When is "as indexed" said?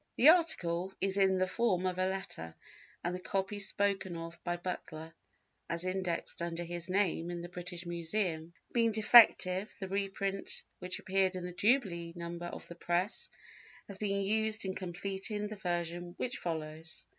5.69-6.41